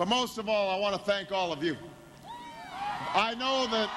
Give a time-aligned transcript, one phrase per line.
[0.00, 1.76] But most of all, I want to thank all of you.
[3.14, 3.90] I know that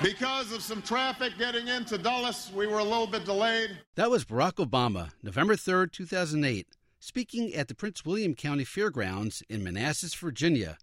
[0.00, 3.76] because of some traffic getting into Dulles, we were a little bit delayed.
[3.96, 6.68] That was Barack Obama, November 3rd, 2008,
[7.00, 10.78] speaking at the Prince William County Fairgrounds in Manassas, Virginia,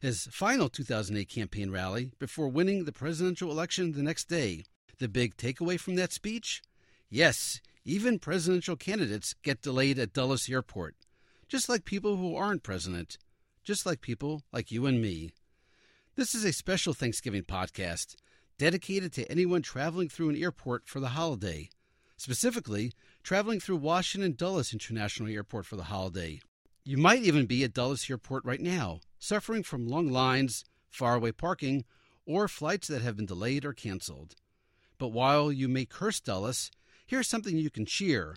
[0.00, 4.62] his final 2008 campaign rally before winning the presidential election the next day.
[5.00, 6.62] The big takeaway from that speech?
[7.10, 10.94] Yes, even presidential candidates get delayed at Dulles Airport,
[11.48, 13.16] just like people who aren't president,
[13.64, 15.32] just like people like you and me.
[16.14, 18.16] This is a special Thanksgiving podcast
[18.58, 21.70] dedicated to anyone traveling through an airport for the holiday,
[22.18, 26.40] specifically, traveling through Washington Dulles International Airport for the holiday.
[26.84, 31.84] You might even be at Dulles Airport right now, suffering from long lines, faraway parking,
[32.26, 34.34] or flights that have been delayed or canceled.
[34.98, 36.70] But while you may curse Dulles,
[37.06, 38.36] here's something you can cheer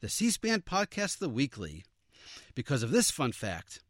[0.00, 1.84] the C SPAN podcast, The Weekly.
[2.54, 3.80] Because of this fun fact,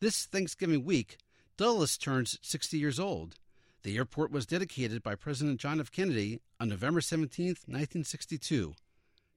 [0.00, 1.16] this Thanksgiving week,
[1.56, 3.36] Dulles turns 60 years old.
[3.82, 5.90] The airport was dedicated by President John F.
[5.90, 8.74] Kennedy on November 17, 1962.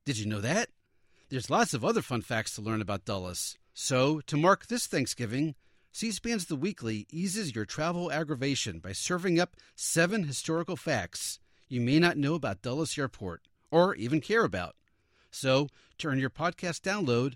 [0.05, 0.69] Did you know that?
[1.29, 3.57] There's lots of other fun facts to learn about Dulles.
[3.73, 5.55] So, to mark this Thanksgiving,
[5.91, 11.79] C SPAN's The Weekly eases your travel aggravation by serving up seven historical facts you
[11.79, 14.75] may not know about Dulles Airport or even care about.
[15.31, 15.67] So,
[15.99, 17.35] turn your podcast download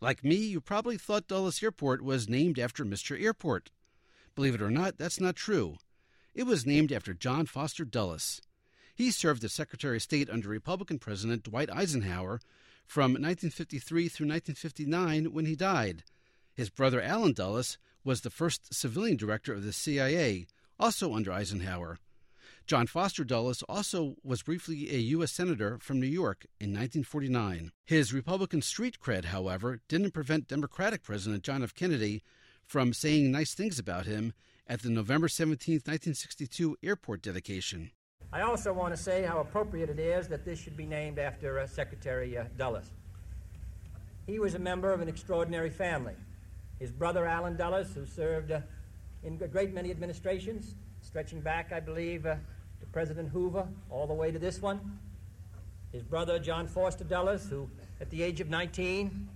[0.00, 3.20] Like me, you probably thought Dulles Airport was named after Mr.
[3.20, 3.70] Airport.
[4.34, 5.76] Believe it or not, that's not true.
[6.34, 8.40] It was named after John Foster Dulles.
[8.94, 12.40] He served as Secretary of State under Republican President Dwight Eisenhower
[12.86, 16.02] from 1953 through 1959 when he died.
[16.54, 20.46] His brother Allen Dulles was the first civilian director of the CIA,
[20.78, 21.98] also under Eisenhower.
[22.70, 25.32] John Foster Dulles also was briefly a U.S.
[25.32, 27.72] Senator from New York in 1949.
[27.84, 31.74] His Republican street cred, however, didn't prevent Democratic President John F.
[31.74, 32.22] Kennedy
[32.64, 34.34] from saying nice things about him
[34.68, 37.90] at the November 17, 1962 airport dedication.
[38.32, 41.58] I also want to say how appropriate it is that this should be named after
[41.58, 42.92] uh, Secretary uh, Dulles.
[44.28, 46.14] He was a member of an extraordinary family.
[46.78, 48.60] His brother Allen Dulles, who served uh,
[49.24, 52.36] in a great many administrations, stretching back, I believe, uh,
[52.80, 54.98] to President Hoover, all the way to this one.
[55.92, 57.68] His brother, John Foster Dulles, who
[58.00, 59.28] at the age of 19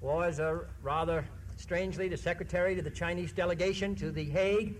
[0.00, 1.24] was uh, rather
[1.56, 4.74] strangely the secretary to the Chinese delegation to The Hague,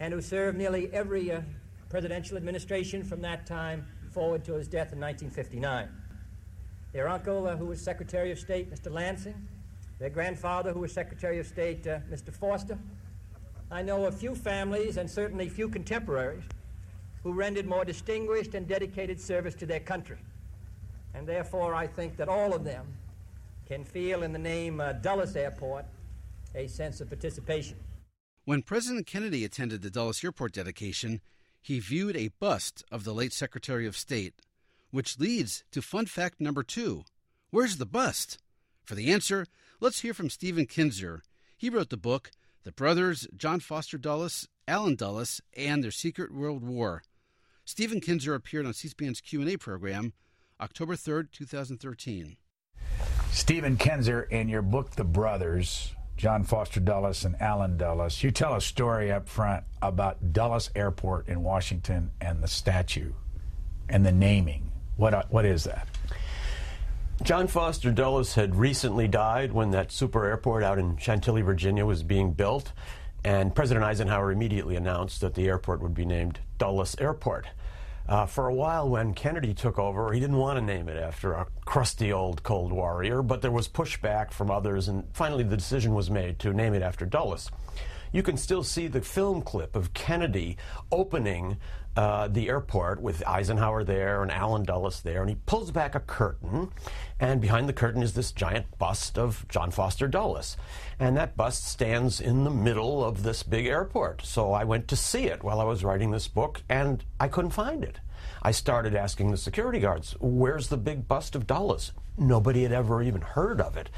[0.00, 1.40] and who served nearly every uh,
[1.88, 5.88] presidential administration from that time forward to his death in 1959.
[6.92, 8.90] Their uncle, uh, who was Secretary of State, Mr.
[8.90, 9.46] Lansing,
[9.98, 12.32] their grandfather, who was Secretary of State, uh, Mr.
[12.32, 12.78] Foster.
[13.70, 16.44] I know a few families, and certainly few contemporaries,
[17.26, 20.16] who rendered more distinguished and dedicated service to their country.
[21.12, 22.86] And therefore, I think that all of them
[23.66, 25.86] can feel in the name uh, Dulles Airport
[26.54, 27.78] a sense of participation.
[28.44, 31.20] When President Kennedy attended the Dulles Airport dedication,
[31.60, 34.34] he viewed a bust of the late Secretary of State,
[34.92, 37.02] which leads to fun fact number two.
[37.50, 38.38] Where's the bust?
[38.84, 39.48] For the answer,
[39.80, 41.24] let's hear from Stephen Kinzer.
[41.56, 42.30] He wrote the book,
[42.62, 47.02] The Brothers John Foster Dulles, Allen Dulles, and Their Secret World War.
[47.66, 50.12] Stephen Kinzer appeared on C-SPAN's Q&A program
[50.60, 52.36] October 3rd, 2013.
[53.32, 58.54] Stephen Kinzer, in your book, The Brothers, John Foster Dulles and Allen Dulles, you tell
[58.54, 63.12] a story up front about Dulles Airport in Washington and the statue
[63.88, 64.70] and the naming.
[64.96, 65.88] What, uh, what is that?
[67.24, 72.04] John Foster Dulles had recently died when that super airport out in Chantilly, Virginia was
[72.04, 72.72] being built,
[73.26, 77.48] and President Eisenhower immediately announced that the airport would be named Dulles Airport.
[78.08, 81.32] Uh, for a while, when Kennedy took over, he didn't want to name it after
[81.32, 85.92] a crusty old Cold Warrior, but there was pushback from others, and finally the decision
[85.92, 87.50] was made to name it after Dulles.
[88.12, 90.56] You can still see the film clip of Kennedy
[90.92, 91.56] opening
[91.96, 96.00] uh, the airport with Eisenhower there and Allen Dulles there, and he pulls back a
[96.00, 96.70] curtain,
[97.18, 100.56] and behind the curtain is this giant bust of John Foster Dulles.
[100.98, 104.22] And that bust stands in the middle of this big airport.
[104.24, 107.50] So I went to see it while I was writing this book, and I couldn't
[107.52, 108.00] find it.
[108.42, 111.92] I started asking the security guards, where's the big bust of Dulles?
[112.18, 113.90] Nobody had ever even heard of it.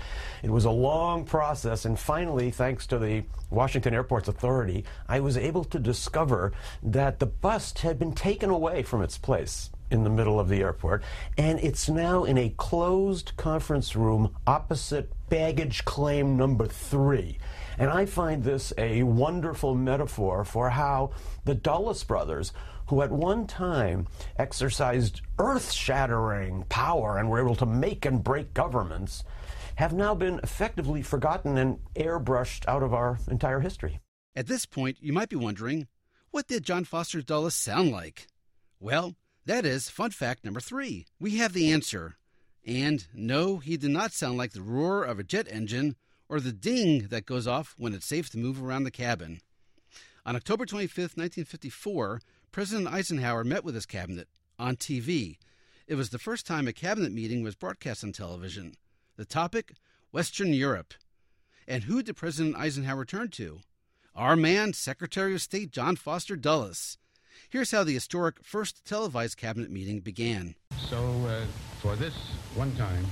[0.42, 5.36] It was a long process, and finally, thanks to the Washington Airports Authority, I was
[5.36, 10.10] able to discover that the bust had been taken away from its place in the
[10.10, 11.02] middle of the airport,
[11.36, 17.38] and it's now in a closed conference room opposite baggage claim number three.
[17.78, 21.12] And I find this a wonderful metaphor for how
[21.44, 22.52] the Dulles brothers,
[22.88, 24.06] who at one time
[24.38, 29.24] exercised earth shattering power and were able to make and break governments,
[29.76, 34.00] have now been effectively forgotten and airbrushed out of our entire history.
[34.34, 35.86] At this point, you might be wondering
[36.30, 38.26] what did John Foster Dulles sound like?
[38.80, 39.14] Well,
[39.46, 41.06] that is fun fact number three.
[41.18, 42.16] We have the answer.
[42.66, 45.96] And no, he did not sound like the roar of a jet engine
[46.28, 49.40] or the ding that goes off when it's safe to move around the cabin.
[50.26, 52.20] On October 25, 1954,
[52.50, 54.28] President Eisenhower met with his cabinet
[54.58, 55.36] on TV.
[55.86, 58.74] It was the first time a cabinet meeting was broadcast on television.
[59.16, 59.72] The topic
[60.12, 60.94] Western Europe.
[61.66, 63.60] And who did President Eisenhower turn to?
[64.14, 66.98] Our man, Secretary of State John Foster Dulles.
[67.50, 70.54] Here's how the historic first televised cabinet meeting began.
[70.88, 71.44] So, uh,
[71.80, 72.14] for this
[72.54, 73.06] one time,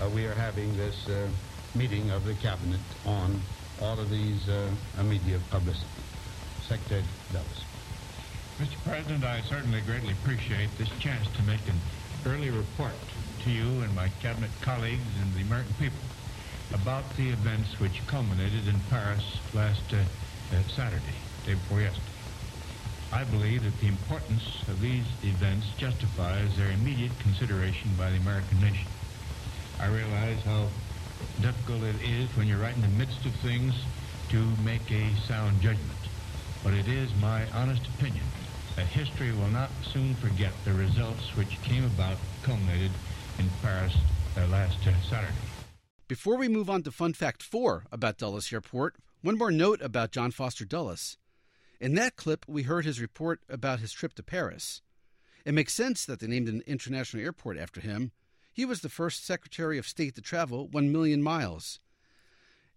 [0.00, 1.28] uh, we are having this uh,
[1.74, 3.40] meeting of the cabinet on
[3.80, 4.68] all of these uh,
[5.04, 5.86] media publicity.
[6.68, 7.02] Secretary
[7.32, 7.64] Dulles.
[8.62, 8.84] Mr.
[8.84, 11.74] President, I certainly greatly appreciate this chance to make an
[12.24, 12.94] early report
[13.42, 15.98] to you and my cabinet colleagues and the American people
[16.72, 22.06] about the events which culminated in Paris last uh, uh, Saturday, day before yesterday.
[23.12, 28.60] I believe that the importance of these events justifies their immediate consideration by the American
[28.60, 28.86] nation.
[29.80, 30.68] I realize how
[31.40, 33.74] difficult it is when you're right in the midst of things
[34.28, 35.98] to make a sound judgment.
[36.62, 38.22] But it is my honest opinion
[38.76, 42.90] that history will not soon forget the results which came about, culminated
[43.38, 43.94] in Paris
[44.36, 45.32] uh, last Saturday.
[46.08, 50.10] Before we move on to fun fact four about Dulles Airport, one more note about
[50.10, 51.16] John Foster Dulles.
[51.80, 54.82] In that clip, we heard his report about his trip to Paris.
[55.44, 58.12] It makes sense that they named an international airport after him.
[58.52, 61.80] He was the first Secretary of State to travel 1 million miles.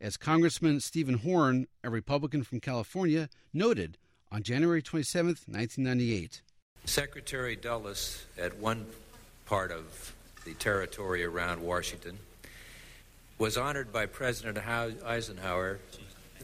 [0.02, 3.98] As Congressman Stephen Horn, a Republican from California, noted
[4.36, 6.42] on January 27, 1998.
[6.84, 8.86] Secretary Dulles, at one
[9.46, 12.18] part of the territory around Washington,
[13.38, 15.80] was honored by President Eisenhower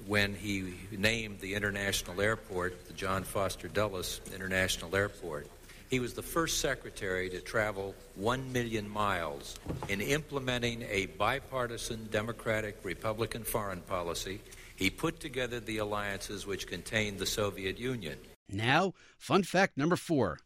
[0.07, 5.47] when he named the international airport the John Foster Dulles International Airport.
[5.89, 9.59] He was the first secretary to travel one million miles
[9.89, 14.39] in implementing a bipartisan Democratic Republican foreign policy.
[14.81, 18.17] He put together the alliances which contained the Soviet Union.
[18.49, 20.39] Now, fun fact number four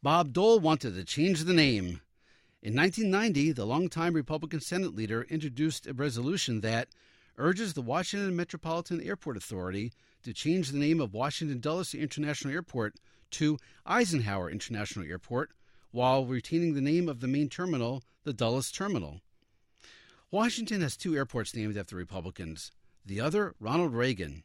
[0.00, 2.00] Bob Dole wanted to change the name.
[2.62, 6.90] In 1990, the longtime Republican Senate leader introduced a resolution that
[7.36, 9.90] urges the Washington Metropolitan Airport Authority
[10.22, 12.94] to change the name of Washington Dulles International Airport
[13.32, 15.50] to Eisenhower International Airport
[15.90, 19.22] while retaining the name of the main terminal, the Dulles Terminal.
[20.30, 22.70] Washington has two airports named after Republicans,
[23.04, 24.44] the other, Ronald Reagan.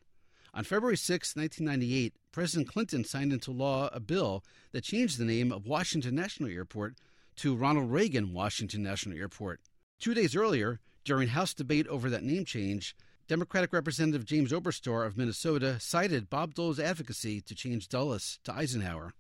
[0.54, 5.51] On February 6, 1998, President Clinton signed into law a bill that changed the name
[5.51, 6.95] of Washington National Airport
[7.37, 9.61] to Ronald Reagan Washington National Airport.
[9.99, 12.95] Two days earlier, during House debate over that name change,
[13.28, 19.14] Democratic Representative James Oberstar of Minnesota cited Bob Dole's advocacy to change Dulles to Eisenhower.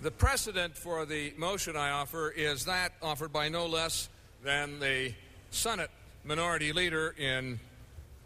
[0.00, 4.08] The precedent for the motion I offer is that offered by no less
[4.42, 5.14] than the
[5.50, 5.90] Senate
[6.24, 7.58] Minority Leader in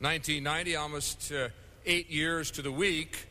[0.01, 1.49] 1990, almost uh,
[1.85, 3.27] eight years to the week,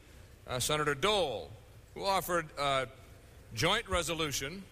[0.49, 1.49] uh, Senator Dole,
[1.93, 2.87] who offered a
[3.53, 4.63] joint resolution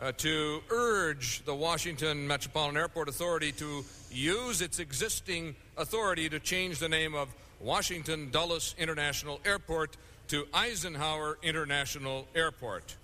[0.00, 6.80] uh, to urge the Washington Metropolitan Airport Authority to use its existing authority to change
[6.80, 7.28] the name of
[7.60, 9.96] Washington Dulles International Airport
[10.28, 12.96] to Eisenhower International Airport.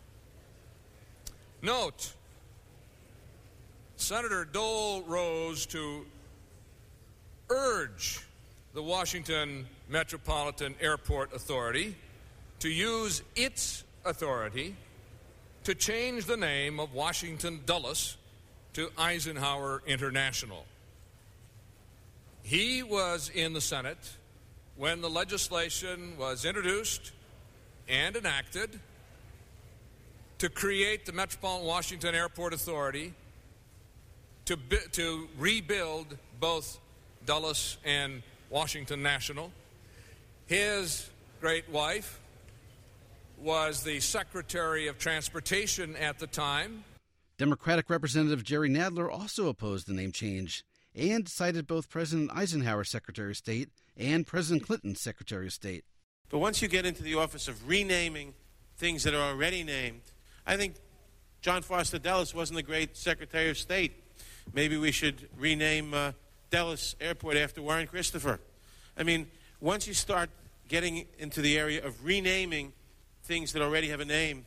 [1.63, 2.13] Note,
[3.97, 6.07] Senator Dole rose to
[7.51, 8.21] urge
[8.75, 11.97] the Washington Metropolitan Airport Authority
[12.61, 14.77] to use its authority
[15.65, 18.17] to change the name of Washington Dulles
[18.75, 20.65] to Eisenhower International.
[22.43, 24.17] He was in the Senate
[24.77, 27.13] when the legislation was introduced
[27.89, 28.79] and enacted,
[30.39, 33.15] to create the Metropolitan Washington Airport Authority
[34.45, 34.57] to,
[34.93, 36.79] to rebuild both
[37.25, 39.53] Dulles and Washington National.
[40.47, 41.09] His
[41.41, 42.21] great wife
[43.39, 46.85] was the Secretary of Transportation at the time.
[47.39, 53.33] Democratic Representative Jerry Nadler also opposed the name change and cited both President Eisenhower's Secretary
[53.33, 55.85] of State and President Clinton's Secretary of State.
[56.31, 58.35] But once you get into the office of renaming
[58.79, 60.01] things that are already named,
[60.47, 60.77] I think
[61.43, 64.03] John Foster Dulles wasn't a great Secretary of State.
[64.55, 66.13] Maybe we should rename uh,
[66.51, 68.41] Dulles Airport after Warren Christopher.
[68.97, 69.27] I mean,
[69.61, 70.31] once you start
[70.69, 72.73] getting into the area of renaming
[73.25, 74.47] things that already have a name,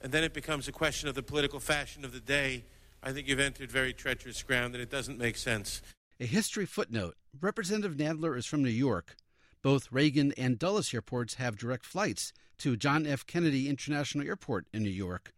[0.00, 2.64] and then it becomes a question of the political fashion of the day,
[3.02, 5.82] I think you've entered very treacherous ground and it doesn't make sense.
[6.20, 9.16] A history footnote Representative Nadler is from New York.
[9.62, 13.26] Both Reagan and Dulles airports have direct flights to John F.
[13.26, 15.32] Kennedy International Airport in New York.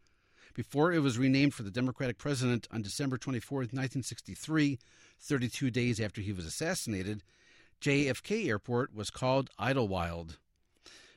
[0.57, 4.79] Before it was renamed for the Democratic president on December 24, 1963,
[5.21, 7.23] 32 days after he was assassinated,
[7.83, 10.39] JFK Airport was called Idlewild.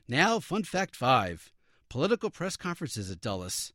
[0.10, 1.54] Now, fun fact five
[1.88, 3.72] political press conferences at Dulles.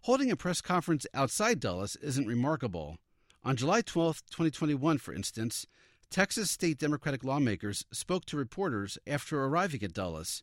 [0.00, 2.96] Holding a press conference outside Dulles isn't remarkable.
[3.44, 5.66] On July 12, 2021, for instance,
[6.08, 10.42] Texas state Democratic lawmakers spoke to reporters after arriving at Dulles.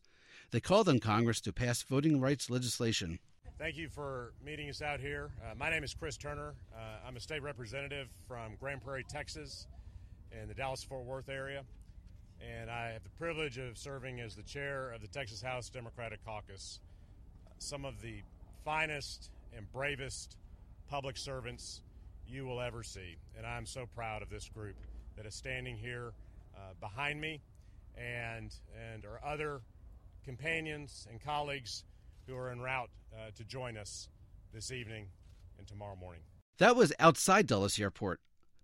[0.52, 3.18] They called on Congress to pass voting rights legislation.
[3.60, 5.32] Thank you for meeting us out here.
[5.44, 6.54] Uh, my name is Chris Turner.
[6.74, 9.66] Uh, I'm a state representative from Grand Prairie, Texas,
[10.32, 11.62] in the Dallas Fort Worth area.
[12.40, 16.24] And I have the privilege of serving as the chair of the Texas House Democratic
[16.24, 16.80] Caucus.
[17.58, 18.22] some of the
[18.64, 20.38] finest and bravest
[20.88, 21.82] public servants
[22.26, 23.18] you will ever see.
[23.36, 24.76] And I'm so proud of this group
[25.18, 26.14] that is standing here
[26.56, 27.42] uh, behind me
[27.94, 28.54] and,
[28.90, 29.60] and our other
[30.24, 31.84] companions and colleagues
[32.30, 34.08] who are en route uh, to join us
[34.54, 35.08] this evening
[35.58, 36.22] and tomorrow morning.
[36.58, 38.20] That was outside Dulles Airport.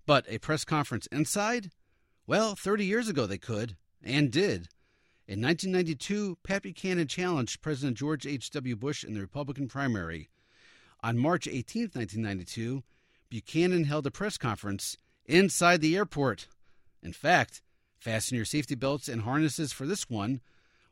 [0.07, 1.71] But a press conference inside?
[2.29, 4.69] Well, 30 years ago they could, and did.
[5.27, 8.77] In 1992, Pat Buchanan challenged President George H.W.
[8.77, 10.29] Bush in the Republican primary.
[11.03, 12.85] On March 18, 1992,
[13.29, 16.47] Buchanan held a press conference inside the airport.
[17.03, 17.63] In fact,
[17.99, 20.41] fasten your safety belts and harnesses for this one.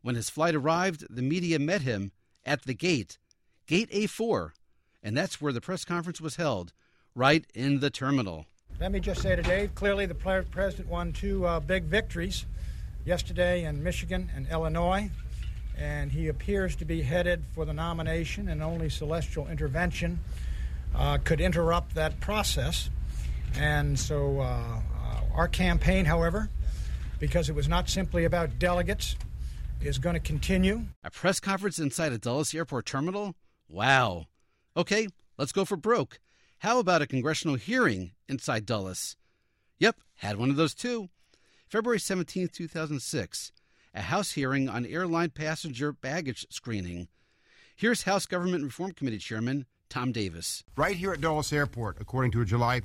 [0.02, 2.10] When his flight arrived, the media met him
[2.46, 3.18] at the gate,
[3.66, 4.50] Gate A4,
[5.02, 6.72] and that's where the press conference was held,
[7.14, 8.46] right in the terminal.
[8.80, 12.44] Let me just say today, clearly the president won two uh, big victories
[13.04, 15.10] yesterday in Michigan and Illinois,
[15.76, 20.20] and he appears to be headed for the nomination, and only celestial intervention
[20.94, 22.90] uh, could interrupt that process.
[23.56, 24.80] And so, uh, uh
[25.34, 26.48] our campaign, however,
[27.18, 29.16] because it was not simply about delegates,
[29.84, 30.84] is going to continue.
[31.02, 33.34] A press conference inside a Dulles Airport terminal?
[33.68, 34.26] Wow.
[34.76, 36.20] Okay, let's go for broke.
[36.58, 39.16] How about a congressional hearing inside Dulles?
[39.78, 41.10] Yep, had one of those too.
[41.68, 43.52] February 17, 2006,
[43.94, 47.08] a House hearing on airline passenger baggage screening.
[47.76, 50.64] Here's House Government Reform Committee Chairman Tom Davis.
[50.76, 52.80] Right here at Dulles Airport, according to a July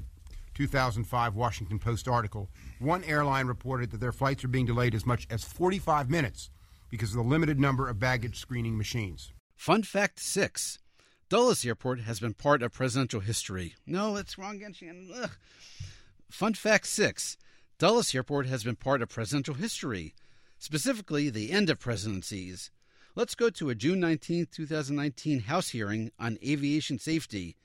[0.53, 5.27] 2005 Washington Post article, one airline reported that their flights are being delayed as much
[5.29, 6.49] as 45 minutes
[6.89, 9.31] because of the limited number of baggage screening machines.
[9.55, 10.79] Fun fact six
[11.29, 13.75] Dulles Airport has been part of presidential history.
[13.85, 15.09] No, it's wrong again.
[15.15, 15.29] Ugh.
[16.29, 17.37] Fun fact six
[17.77, 20.13] Dulles Airport has been part of presidential history,
[20.57, 22.71] specifically the end of presidencies.
[23.15, 27.55] Let's go to a June 19, 2019 House hearing on aviation safety.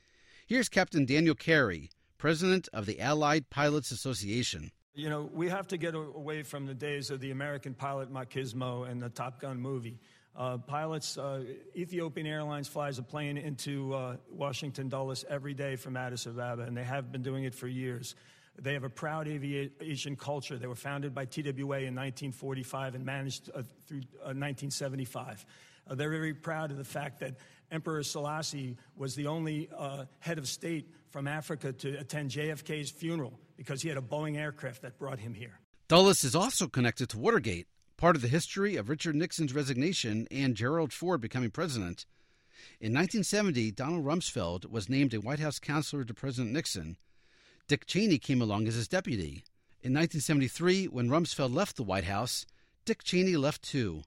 [0.46, 4.72] Here's Captain Daniel Carey, president of the Allied Pilots Association.
[4.96, 8.88] You know, we have to get away from the days of the American pilot machismo
[8.88, 9.98] and the Top Gun movie.
[10.36, 11.42] Uh, pilots, uh,
[11.74, 16.76] Ethiopian Airlines flies a plane into uh, Washington Dulles every day from Addis Ababa, and
[16.76, 18.14] they have been doing it for years.
[18.56, 20.58] They have a proud aviation culture.
[20.58, 25.44] They were founded by TWA in 1945 and managed uh, through 1975.
[25.88, 27.34] Uh, uh, they're very proud of the fact that
[27.72, 29.68] Emperor Selassie was the only
[30.20, 34.82] head of state from Africa to attend JFK's funeral because he had a Boeing aircraft
[34.82, 35.60] that brought him here.
[35.86, 40.56] Dulles is also connected to Watergate, part of the history of Richard Nixon's resignation and
[40.56, 42.04] Gerald Ford becoming president.
[42.80, 46.96] In 1970, Donald Rumsfeld was named a White House counselor to President Nixon.
[47.68, 49.44] Dick Cheney came along as his deputy.
[49.84, 52.44] In 1973, when Rumsfeld left the White House,
[52.84, 54.02] Dick Cheney left too.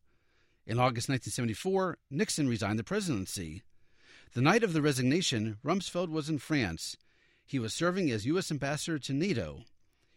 [0.65, 3.63] In August 1974, Nixon resigned the presidency.
[4.33, 6.97] The night of the resignation, Rumsfeld was in France
[7.47, 8.51] he was serving as U.S.
[8.51, 9.63] ambassador to NATO.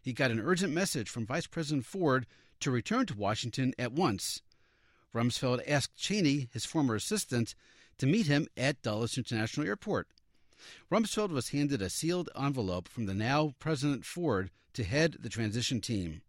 [0.03, 2.27] He got an urgent message from Vice President Ford
[2.59, 4.43] to return to Washington at once.
[5.15, 7.55] Rumsfeld asked Cheney, his former assistant,
[7.99, 10.09] to meet him at Dulles International Airport.
[10.91, 15.81] Rumsfeld was handed a sealed envelope from the now President Ford to head the transition
[15.81, 16.23] team.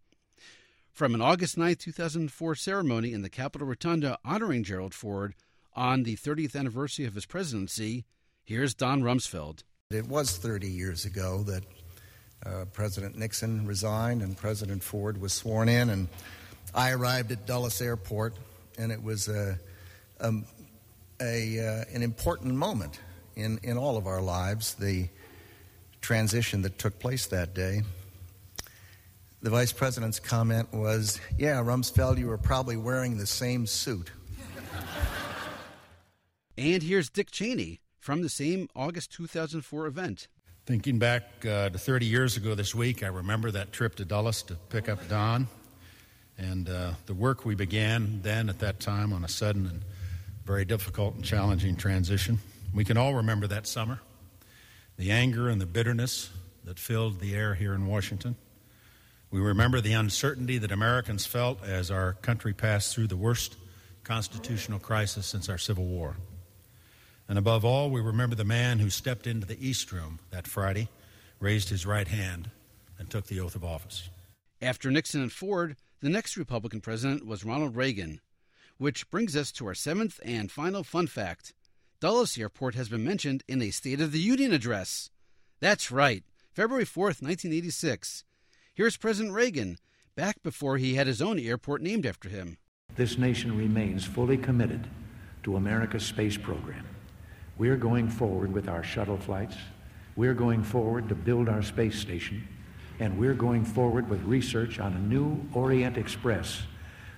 [0.91, 5.33] From an August 9, 2004 ceremony in the Capitol Rotunda honoring Gerald Ford
[5.75, 8.05] on the 30th anniversary of his presidency,
[8.43, 9.63] here's Don Rumsfeld.
[9.89, 11.63] It was 30 years ago that
[12.45, 16.07] uh, President Nixon resigned and President Ford was sworn in, and
[16.73, 18.33] I arrived at Dulles Airport,
[18.77, 19.59] and it was a,
[20.19, 20.33] a,
[21.21, 22.99] a uh, an important moment
[23.35, 25.07] in, in all of our lives, the
[25.99, 27.83] transition that took place that day.
[29.41, 34.11] The vice president's comment was, Yeah, Rumsfeld, you were probably wearing the same suit.
[36.57, 40.27] And here's Dick Cheney from the same August 2004 event.
[40.65, 44.43] Thinking back uh, to 30 years ago this week, I remember that trip to Dulles
[44.43, 45.47] to pick up Don
[46.37, 49.81] and uh, the work we began then at that time on a sudden and
[50.45, 52.39] very difficult and challenging transition.
[52.73, 53.99] We can all remember that summer,
[54.97, 56.29] the anger and the bitterness
[56.63, 58.35] that filled the air here in Washington.
[59.29, 63.55] We remember the uncertainty that Americans felt as our country passed through the worst
[64.03, 66.17] constitutional crisis since our Civil War.
[67.31, 70.89] And above all, we remember the man who stepped into the East Room that Friday,
[71.39, 72.49] raised his right hand,
[72.99, 74.09] and took the oath of office.
[74.61, 78.19] After Nixon and Ford, the next Republican president was Ronald Reagan,
[78.79, 81.53] which brings us to our seventh and final fun fact.
[82.01, 85.09] Dulles Airport has been mentioned in a State of the Union address.
[85.61, 88.25] That's right, February 4th, 1986.
[88.73, 89.77] Here's President Reagan,
[90.17, 92.57] back before he had his own airport named after him.
[92.97, 94.89] This nation remains fully committed
[95.43, 96.85] to America's space program.
[97.61, 99.55] We're going forward with our shuttle flights.
[100.15, 102.47] We're going forward to build our space station.
[102.99, 106.63] And we're going forward with research on a new Orient Express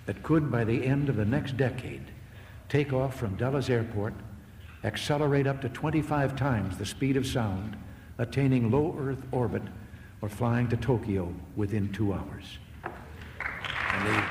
[0.05, 2.03] that could, by the end of the next decade,
[2.67, 4.15] take off from Dulles Airport
[4.83, 7.77] accelerate up to 25 times the speed of sound,
[8.17, 9.63] attaining low Earth orbit,
[10.21, 12.57] or flying to Tokyo within two hours.
[14.03, 14.23] They...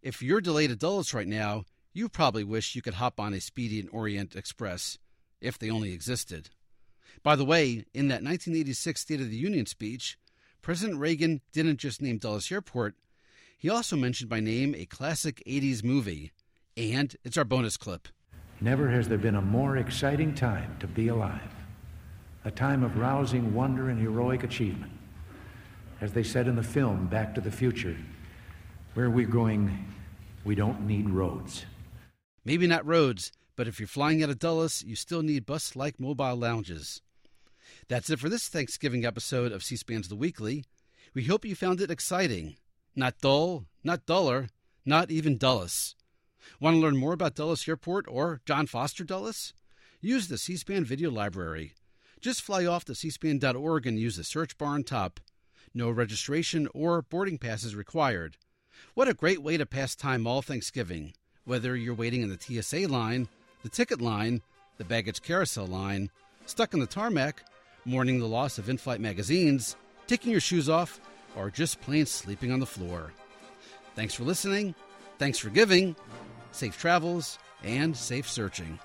[0.00, 3.42] If you're delayed at Dulles right now, you probably wish you could hop on a
[3.42, 4.96] Speedy and Orient Express,
[5.40, 6.50] if they only existed.
[7.22, 10.18] By the way, in that 1986 State of the Union speech,
[10.62, 12.94] President Reagan didn't just name Dulles Airport,
[13.58, 16.32] he also mentioned by name a classic 80s movie.
[16.76, 18.08] And it's our bonus clip.
[18.60, 21.54] Never has there been a more exciting time to be alive,
[22.44, 24.92] a time of rousing wonder and heroic achievement.
[26.00, 27.96] As they said in the film Back to the Future,
[28.94, 29.92] where we're going,
[30.44, 31.66] we don't need roads.
[32.44, 36.00] Maybe not roads, but if you're flying out of Dulles, you still need bus like
[36.00, 37.02] mobile lounges.
[37.88, 40.64] That's it for this Thanksgiving episode of C SPAN's The Weekly.
[41.14, 42.56] We hope you found it exciting.
[42.94, 44.48] Not dull, not duller,
[44.84, 45.94] not even Dulles.
[46.60, 49.52] Want to learn more about Dulles Airport or John Foster Dulles?
[50.00, 51.74] Use the C SPAN video library.
[52.20, 55.20] Just fly off to cspan.org and use the search bar on top.
[55.72, 58.36] No registration or boarding passes required.
[58.94, 61.12] What a great way to pass time all Thanksgiving,
[61.44, 63.28] whether you're waiting in the TSA line,
[63.62, 64.42] the ticket line,
[64.78, 66.10] the baggage carousel line,
[66.46, 67.44] stuck in the tarmac,
[67.84, 71.00] mourning the loss of in flight magazines, taking your shoes off,
[71.36, 73.12] or just plain sleeping on the floor.
[73.94, 74.74] Thanks for listening.
[75.18, 75.94] Thanks for giving
[76.52, 78.78] safe travels, and safe searching.